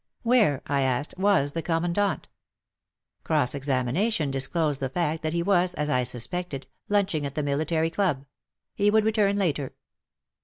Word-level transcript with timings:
'* 0.11 0.23
Where," 0.23 0.63
I 0.65 0.81
asked, 0.81 1.13
*' 1.17 1.17
was 1.29 1.51
the 1.51 1.61
Commandant?" 1.61 2.27
Cross 3.23 3.53
examination 3.53 4.31
disclosed 4.31 4.79
the 4.79 4.89
fact 4.89 5.21
that 5.21 5.33
he 5.35 5.43
was, 5.43 5.75
as 5.75 5.91
I 5.91 6.01
suspected, 6.01 6.65
lunching 6.89 7.23
at 7.23 7.35
the 7.35 7.43
military 7.43 7.91
club,— 7.91 8.25
he 8.73 8.89
would 8.89 9.05
return 9.05 9.37
later." 9.37 9.75